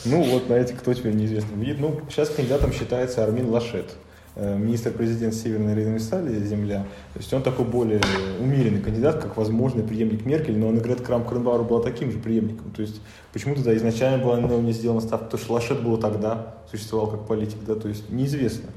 [0.06, 1.56] Ну, вот, знаете, кто теперь неизвестно.
[1.56, 3.96] Ну, сейчас кандидатом считается Армин Лашет,
[4.36, 6.86] э, министр-президент Северной Рейн-Вестфалии, земля.
[7.14, 8.02] То есть он такой более
[8.40, 12.72] умеренный кандидат, как возможный преемник Меркель, но Аннегрет Крам Кренбауэр была таким же преемником.
[12.72, 13.02] То есть
[13.34, 17.26] почему тогда изначально была на не сделана ставка, потому что Лашет был тогда, существовал как
[17.26, 18.70] политик, да, то есть неизвестно.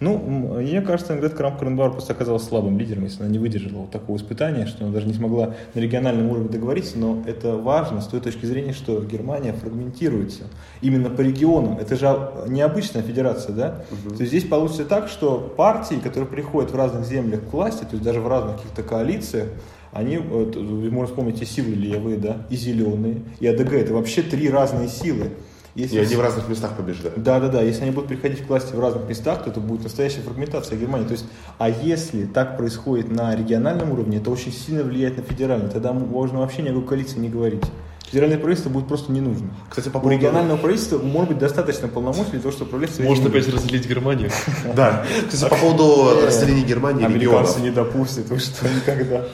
[0.00, 3.90] Ну, мне кажется, Ингрид Крамп Кренбауэр просто оказалась слабым лидером, если она не выдержала вот
[3.90, 8.06] такого испытания, что она даже не смогла на региональном уровне договориться, но это важно с
[8.06, 10.44] той точки зрения, что Германия фрагментируется
[10.82, 11.78] именно по регионам.
[11.78, 12.06] Это же
[12.46, 13.84] необычная федерация, да?
[13.90, 14.14] Угу.
[14.16, 17.92] То есть здесь получится так, что партии, которые приходят в разных землях к власти, то
[17.92, 19.48] есть даже в разных каких-то коалициях,
[19.92, 24.48] они, вот, можно вспомнить и силы левые, да, и зеленые, и АДГ, это вообще три
[24.50, 25.30] разные силы.
[25.78, 25.94] Если...
[25.94, 27.22] И они в разных местах побеждают.
[27.22, 27.62] Да, да, да.
[27.62, 31.06] Если они будут приходить к власти в разных местах, то это будет настоящая фрагментация Германии.
[31.06, 35.70] То есть, а если так происходит на региональном уровне, это очень сильно влияет на федеральный.
[35.70, 37.62] Тогда можно вообще ни о коалиции не говорить.
[38.10, 39.50] Федеральное правительство будет просто не нужно.
[39.68, 40.16] Кстати, по У поводу...
[40.16, 44.30] регионального правительства может быть достаточно полномочий для того, чтобы управлять своей Может опять разделить Германию?
[44.74, 45.04] Да.
[45.30, 49.24] Кстати, по поводу разделения Германии Американцы не допустят, вы что, никогда.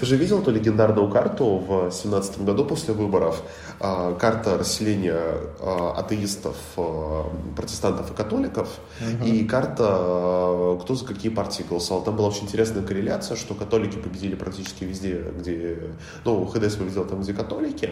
[0.00, 3.42] Ты же видел эту легендарную карту в 17 году после выборов?
[3.80, 5.18] А, Карта расселения
[5.60, 8.68] а, атеистов, а, протестантов и католиков.
[9.24, 12.02] И карта, кто за какие партии голосовал.
[12.04, 15.78] Там была очень интересная корреляция, что католики победили практически везде, где...
[16.24, 17.90] Ну, ХДС победил там, где католики,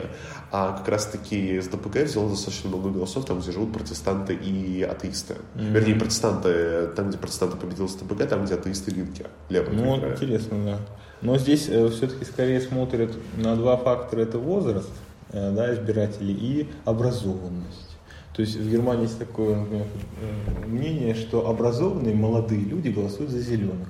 [0.51, 5.37] а как раз-таки СДПГ взял достаточно много голосов там, где живут протестанты и атеисты.
[5.55, 9.27] Вернее, протестанты, там, где протестанты победил СДПГ, там, где атеисты линки.
[9.51, 10.79] Ну, вот интересно, да.
[11.23, 14.23] Но здесь все-таки скорее смотрят на два фактора.
[14.23, 14.91] Это возраст
[15.31, 17.97] э, да, избирателей и образованность.
[18.35, 19.87] То есть в Германии есть такое например,
[20.21, 23.89] э, мнение, что образованные молодые люди голосуют за зеленых,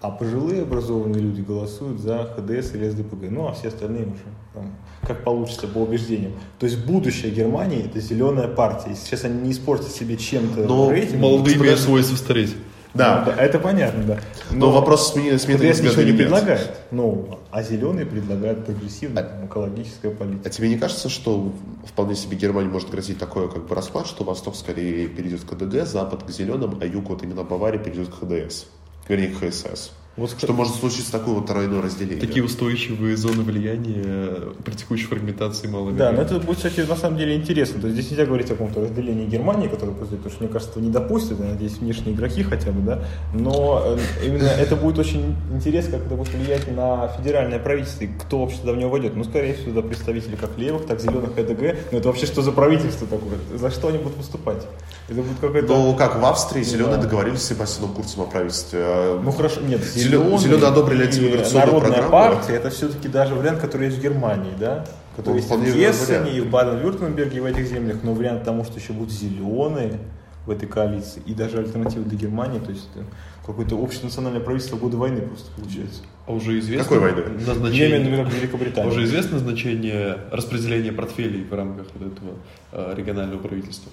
[0.00, 3.30] а пожилые образованные люди голосуют за ХДС или СДПГ.
[3.30, 6.32] Ну, а все остальные уже там, как получится по убеждениям.
[6.58, 8.94] То есть будущее Германии это зеленая партия.
[8.94, 12.54] Сейчас они не испортят себе чем-то Но рейтинг, Молодые имеют свойство стареть.
[12.92, 13.22] Да.
[13.24, 14.18] ну, это понятно, да.
[14.50, 20.08] Но вопрос сменили смены ХДС ничего не предлагает нового, а зеленый предлагает прогрессивную там, экологическая
[20.08, 20.50] А политика.
[20.50, 21.52] тебе не кажется, что
[21.84, 25.86] вполне себе Германии может грозить такое как бы расклад, что Восток скорее перейдет к КДГ,
[25.86, 28.64] Запад к зеленым, а Юг вот именно Бавария перейдет к ХДС?
[29.10, 29.90] Вернее, к ХСС.
[30.16, 32.20] Вот Что может случиться такое вот тройное разделение?
[32.20, 37.16] Такие устойчивые зоны влияния при текущей фрагментации мало Да, но это будет, кстати, на самом
[37.16, 37.80] деле интересно.
[37.80, 40.72] То есть здесь нельзя говорить о каком-то разделении Германии, которое произойдет, потому что, мне кажется,
[40.72, 43.04] этого не допустят, я надеюсь, внешние игроки хотя бы, да.
[43.32, 48.08] Но э, именно это будет очень интересно, как это будет влиять на федеральное правительство, и
[48.08, 49.14] кто вообще туда в него войдет.
[49.14, 51.92] Ну, скорее всего, туда представители как левых, так зеленых ЭДГ.
[51.92, 53.38] Но это вообще что за правительство такое?
[53.54, 54.66] За что они будут выступать?
[55.08, 55.68] Это будет какое-то...
[55.68, 57.02] Ну, как в Австрии зеленые Да.
[57.02, 58.80] договорились с Себастьяном Курцем о правительстве.
[58.82, 62.10] А, Ну хорошо, нет, Зеленый зеленые одобрили и антимиграционную Народная программу.
[62.10, 64.86] партия это все-таки даже вариант, который есть в Германии, да?
[65.16, 68.64] Который Ну, есть в Гессене, и в Баден-Вюртемберге, и в этих землях, но вариант тому,
[68.64, 69.98] что еще будут зеленые
[70.46, 73.04] в этой коалиции, и даже альтернатива для Германии, то есть это
[73.44, 76.02] какое-то общенациональное правительство в годы войны просто получается.
[76.26, 77.18] А уже известно Какой войны?
[77.18, 78.88] Я имею в назначение, Великобритания.
[78.88, 82.30] уже известно назначение распределения портфелей в рамках вот этого
[82.72, 83.90] э, регионального правительства.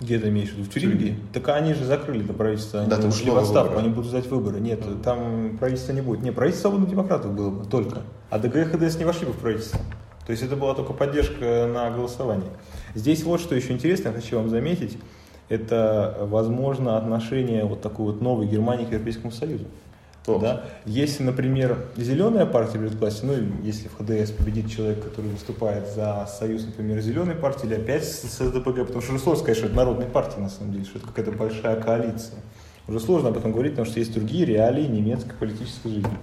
[0.00, 0.64] Где ты имеешь в виду?
[0.64, 1.16] В Тюрингии?
[1.32, 3.84] Так они же закрыли это правительство, они Да, там ушли в отставку, выборы.
[3.86, 4.58] они будут ждать выборы.
[4.60, 6.22] Нет, там правительства не будет.
[6.22, 8.02] Не, правительство свободных демократов было бы только.
[8.30, 9.78] А ДГ и ХДС не вошли бы в правительство.
[10.26, 12.50] То есть это была только поддержка на голосование.
[12.94, 14.96] Здесь вот что еще интересно, хочу вам заметить,
[15.48, 19.64] это, возможно, отношение вот такой вот новой Германии к Европейскому Союзу.
[20.26, 20.38] О.
[20.38, 20.64] Да?
[20.84, 25.88] Если, например, зеленая партия будет к власти, ну, если в ХДС победит человек, который выступает
[25.88, 29.66] за союз, например, зеленой партии, или опять с, СДПГ, потому что уже сложно сказать, что
[29.66, 32.38] это народная партия, на самом деле, что это какая-то большая коалиция.
[32.86, 36.18] Уже сложно об этом говорить, потому что есть другие реалии немецкой политической жизни.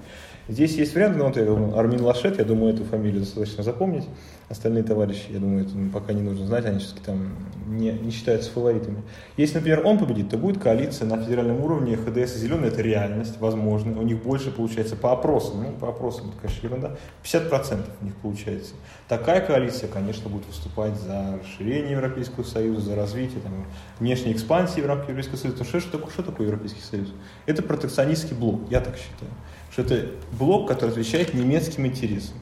[0.48, 4.06] Здесь есть варианты, ну, вот Армин Лашет, я думаю, эту фамилию достаточно запомнить.
[4.50, 7.36] Остальные товарищи, я думаю, это ну, пока не нужно знать, они все-таки там
[7.68, 9.04] не, не считаются фаворитами.
[9.36, 13.42] Если, например, он победит, то будет коалиция на федеральном уровне, ХДС и Зеленый, это реальность,
[13.42, 14.00] возможно.
[14.00, 18.16] У них больше получается по опросам, ну, по опросам, это, конечно, ерунда, 50% у них
[18.16, 18.74] получается.
[19.10, 23.66] Такая коалиция, конечно, будет выступать за расширение Европейского Союза, за развитие там,
[24.00, 25.66] внешней экспансии в рамках Европейского Союза.
[25.66, 27.10] Что, что, такое, что такое Европейский Союз?
[27.48, 29.32] Это протекционистский блок, я так считаю.
[29.72, 32.38] Что это блок, который отвечает немецким интересам.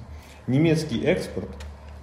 [0.45, 1.49] Немецкий экспорт,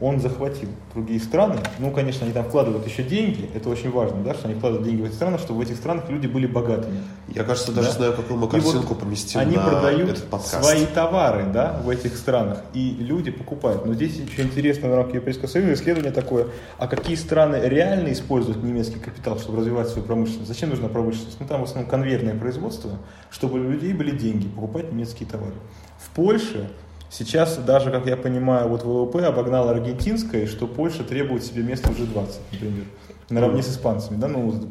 [0.03, 1.61] он захватил другие страны.
[1.79, 5.03] Ну, конечно, они там вкладывают еще деньги, это очень важно, да, что они вкладывают деньги
[5.03, 6.99] в эти страны, чтобы в этих странах люди были богатыми.
[7.29, 7.95] Я, кажется, даже Да.
[7.95, 10.65] знаю, какую мы картинку вот поместим Они на продают этот подкаст.
[10.65, 13.87] свои товары да, в этих странах, и люди покупают.
[13.87, 18.63] Но здесь еще интересно в рамках Европейского Союза исследование такое, а какие страны реально используют
[18.63, 20.49] немецкий капитал, чтобы развивать свою промышленность?
[20.49, 21.37] Зачем нужна промышленность?
[21.39, 22.91] Ну, там в основном конвейерное производство,
[23.31, 25.55] чтобы у людей были деньги покупать немецкие товары.
[25.99, 26.69] В Польше
[27.13, 31.99] сейчас даже, как я понимаю, вот ВВП обогнал аргентинское, что Польша требует себе место в
[31.99, 32.85] G20, например
[33.31, 34.63] наравне с испанцами, да, ну,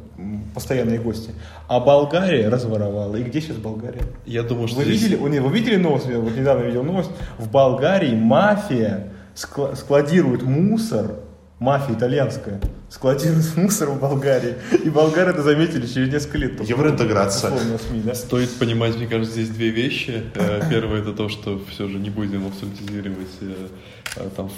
[0.53, 1.31] постоянные гости.
[1.67, 3.15] А Болгария разворовала.
[3.15, 4.03] И где сейчас Болгария?
[4.27, 6.05] Я думаю, что Вы здесь- видели, не, вы видели новость?
[6.07, 7.09] Я вот недавно видел новость.
[7.39, 11.20] В Болгарии мафия скла- складирует мусор,
[11.61, 14.55] мафия итальянская, складирует мусор в Болгарии.
[14.83, 16.61] И болгары это заметили через несколько лет.
[16.67, 17.51] Евроинтеграция.
[17.77, 18.15] СМИ, да?
[18.15, 20.23] Стоит понимать, мне кажется, здесь две вещи.
[20.33, 23.67] Э, Первое это то, что все же не будем абсолютизировать э,
[24.15, 24.49] э, там,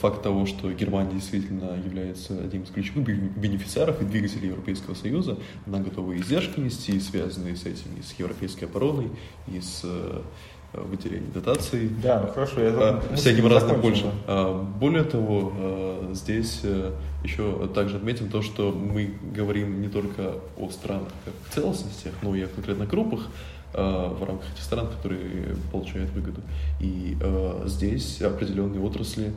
[0.00, 5.38] факт того, что Германия действительно является одним из ключевых бе- бенефициаров и двигателей Европейского Союза.
[5.64, 9.12] Она готова издержки нести, связанные с этим, и с европейской обороной,
[9.46, 9.84] и с
[10.72, 11.90] выделением дотаций.
[12.02, 14.12] Да, ну хорошо, я закончил, всяким разным да.
[14.26, 16.92] А, Более того, э, здесь э,
[17.24, 22.34] еще также отметим то, что мы говорим не только о странах как в целостностях, но
[22.34, 23.28] и о конкретно группах
[23.74, 26.40] э, в рамках этих стран, которые получают выгоду.
[26.80, 27.16] И
[27.66, 29.32] здесь определенные отрасли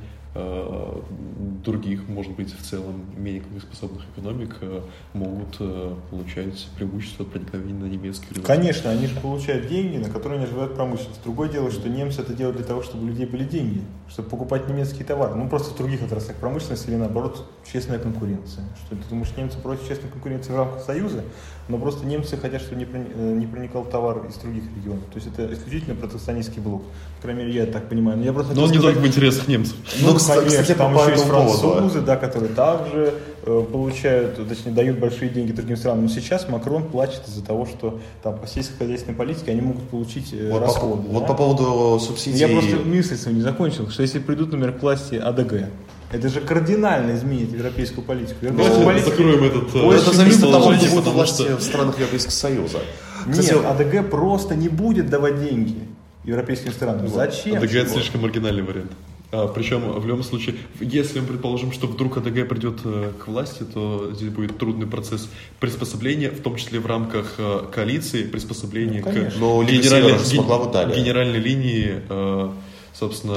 [1.64, 4.82] других, может быть, в целом менее конкурентоспособных экономик э,
[5.14, 8.46] могут э, получать преимущество проникновения на немецкий рынок.
[8.46, 11.22] Конечно, они же получают деньги, на которые они развивают промышленность.
[11.24, 14.68] Другое дело, что немцы это делают для того, чтобы у людей были деньги, чтобы покупать
[14.70, 15.36] немецкие товары.
[15.36, 18.66] Ну, просто в других отраслях промышленности или, наоборот, честная конкуренция.
[18.86, 21.24] Что ты думаешь, немцы против честной конкуренции в рамках Союза,
[21.68, 25.04] но просто немцы хотят, чтобы не прони- э, не проникал товар из других регионов.
[25.12, 26.84] То есть это исключительно протекционистский блок.
[27.18, 28.18] По крайней мере, я так понимаю.
[28.20, 29.76] Но я просто Но он не сказать- только в интересах немцев.
[30.02, 35.00] Ну, кстати, конечно, там по еще есть французы, да, которые также э, получают, точнее, дают
[35.00, 36.04] большие деньги другим странам.
[36.04, 40.50] Но сейчас Макрон плачет из-за того, что там по сельскохозяйственной политике они могут получить э,
[40.52, 41.08] Вот, по, расходы.
[41.10, 41.28] вот да.
[41.28, 42.40] по поводу субсидий...
[42.40, 45.70] Я просто мысль свою не закончил, что если придут, например, к власти АДГ,
[46.12, 48.38] это же кардинально изменит европейскую политику.
[48.46, 51.58] Европейскую Давайте политику- закроем этот э, Ну, это зависит от того, у потому власти что-
[51.58, 52.80] в странах Европейского Союза.
[53.28, 55.80] Нет, Кстати, АДГ просто не будет давать деньги
[56.24, 57.08] европейским странам.
[57.08, 57.58] Зачем?
[57.58, 58.92] АДГ это слишком маргинальный вариант.
[59.32, 63.64] А, причем в любом случае, если мы предположим, что вдруг АДГ придет э, к власти,
[63.64, 69.12] то здесь будет трудный процесс приспособления, в том числе в рамках э, коалиции, приспособления Ну,
[69.12, 69.34] к.
[69.38, 72.50] Но генеральной, генеральной линии, э,
[72.98, 73.36] собственно,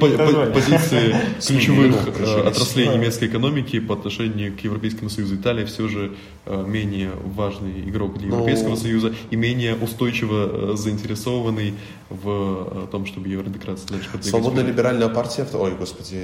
[0.00, 1.14] по- по- позиции
[1.46, 5.36] ключевых э, отраслей немецкой экономики по отношению к Европейскому Союзу.
[5.36, 6.12] Италия все же
[6.44, 11.74] э, менее важный игрок для Ну, Европейского Союза и менее устойчиво э, заинтересованный
[12.08, 14.30] в том, чтобы евроинтеграция дальше продвигать.
[14.30, 16.16] Свободная либеральная партия, в- ой, господи,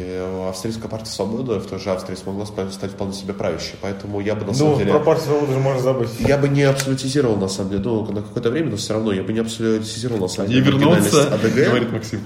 [0.49, 3.75] австрийская партия свободы в той же Австрии смогла ста- стать вполне себе правящей.
[3.81, 4.90] Поэтому я бы на самом Ну, деле...
[4.92, 6.09] про партию свободы же можно забыть.
[6.21, 9.23] Я бы не абсолютизировал, на самом деле, ну, на какое-то время, но все равно, я
[9.25, 10.90] бы не абсолютизировал, на самом Не деле, вернуться,
[11.31, 11.66] маргинальность АДГ.
[11.68, 12.21] говорит Максим.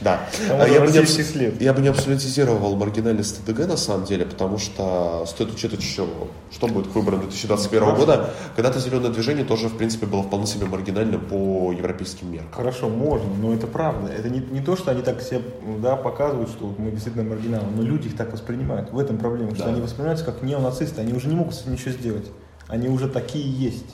[0.00, 0.20] Да.
[0.50, 4.56] А я, бы не абс- я бы не абсолютизировал маргинальность ТДГ на самом деле, потому
[4.58, 6.06] что стоит учитывать еще,
[6.50, 8.00] что будет к выборам 2021 Хорошо.
[8.00, 8.30] года.
[8.56, 12.50] Когда-то зеленое движение тоже, в принципе, было вполне себе маргинальным по европейским меркам.
[12.52, 14.10] Хорошо, можно, но это правда.
[14.10, 15.42] Это не, не то, что они так себе
[15.82, 18.90] да, показывают, что мы действительно маргиналы, но люди их так воспринимают.
[18.92, 19.70] В этом проблема, что Да.
[19.70, 22.26] они воспринимаются как неонацисты, они уже не могут с этим ничего сделать.
[22.68, 23.86] Они уже такие есть.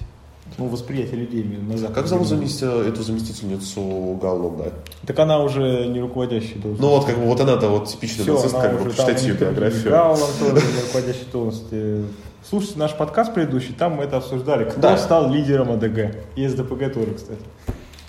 [0.58, 1.94] Ну, восприятие людей на Западе.
[2.00, 4.72] Как зовут замести- эту заместительницу Гауланда?
[5.06, 6.80] Так она уже не руководящая должность.
[6.80, 9.34] Ну вот, как бы, вот она-то вот типичная Всё, нацистка, она как бы, почитайте ее
[9.34, 9.90] биографию.
[9.90, 12.04] Гауланд тоже на руководящей должности.
[12.48, 14.64] Слушайте наш подкаст предыдущий, там мы это обсуждали.
[14.70, 14.96] Кто Да.
[14.96, 16.14] стал лидером АДГ?
[16.36, 17.40] И СДПГ тоже, кстати.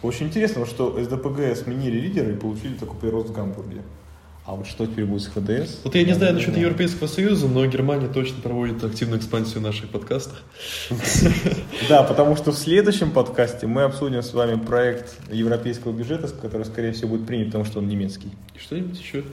[0.04, 3.82] Очень интересно, что СДПГ сменили лидера и получили такой прирост в Гамбурге.
[4.47, 5.81] А вот что теперь будет с ХДС?
[5.83, 6.55] Вот я не знаю насчет.
[6.55, 10.41] Европейского Союза, но Германия точно проводит активную экспансию наших подкастах.
[11.89, 16.93] Да, потому что в следующем подкасте мы обсудим с вами проект европейского бюджета, который, скорее
[16.93, 18.29] всего, будет принят, потому что он немецкий.
[18.55, 19.25] И что-нибудь еще?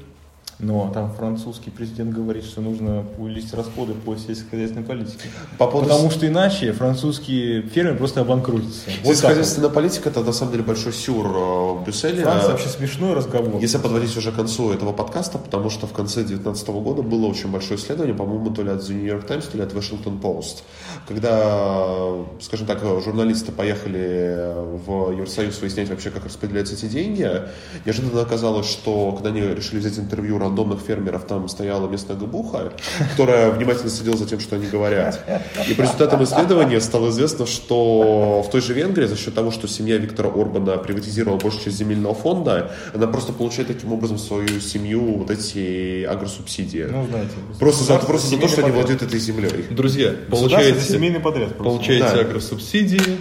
[0.59, 5.29] Но там французский президент говорит, что нужно увеличить расходы по сельскохозяйственной политике.
[5.59, 8.83] По поводу Потому что иначе французские фермеры просто обанкротятся.
[8.87, 9.09] Вот так вот.
[9.15, 12.23] Сельскохозяйственная политика это на самом деле большой сюр э, в Брюсселе.
[12.23, 13.61] Франция А, вообще смешной разговор.
[13.61, 17.51] Если подводить уже к концу этого подкаста, потому что в конце 2019 года было очень
[17.51, 20.63] большое исследование, по-моему, то ли от The New York Times, то ли от Washington Post,
[21.09, 24.55] когда, скажем так, журналисты поехали
[24.87, 27.43] в Евросоюз выяснять вообще, как распределяются эти деньги,
[27.85, 32.73] неожиданно оказалось, что когда они решили взять интервью рандомных фермеров, там стояла местная габуха,
[33.11, 35.21] которая внимательно следила за тем, что они говорят.
[35.69, 39.67] И по результатам исследования стало известно, что в той же Венгрии за счет того, что
[39.69, 45.19] семья Виктора Орбана приватизировала большую часть земельного фонда, она просто получает таким образом свою семью
[45.19, 46.87] вот эти агросубсидии.
[46.91, 47.33] Ну, знаете.
[47.59, 49.65] просто за, просто за то, что они семейный владеют этой землей.
[49.71, 50.31] Друзья, подряд.
[50.31, 51.55] Получаете, семейный подряд.
[51.55, 51.65] просто.
[51.65, 52.21] получаете Да.
[52.21, 53.19] агросубсидии,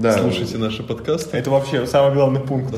[0.00, 0.16] Да.
[0.16, 1.36] слушайте наши подкасты.
[1.36, 2.74] Это вообще самый главный пункт.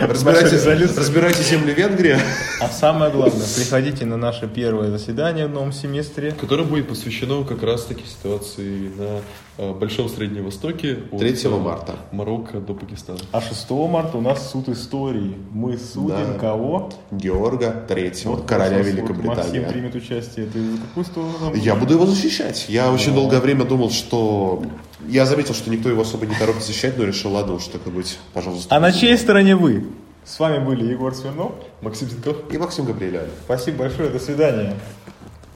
[0.00, 0.56] Разбирайте,
[0.96, 2.16] разбирайте земли Венгрии.
[2.58, 6.32] А самое главное, приходите на наше первое заседание в новом семестре.
[6.32, 9.20] которое будет посвящено как раз-таки ситуации на
[9.58, 11.00] э, Большом Среднем Востоке.
[11.12, 11.96] от, 3 э, марта.
[12.12, 13.18] Марокко до Пакистана.
[13.32, 15.36] А 6 марта у нас суд истории.
[15.52, 16.38] Мы судим Да.
[16.40, 16.90] кого?
[17.10, 19.60] Георга Третьего, Вот короля Великобритании.
[19.60, 20.46] Максим примет участие.
[20.46, 21.54] Ты за какую сторону?
[21.54, 22.66] Я буду его защищать.
[22.68, 24.62] Я очень долгое время думал, что...
[25.08, 27.90] Я заметил, что никто его особо не торопит защищать, но решил, ладно уж, так и
[27.90, 28.74] быть, пожалуйста.
[28.74, 29.86] А на чьей стороне вы?
[30.24, 31.52] С вами были Егор Смирнов.
[31.82, 32.36] Максим Зинков.
[32.50, 33.26] И Максим Габриэлян.
[33.44, 34.74] Спасибо большое, до свидания.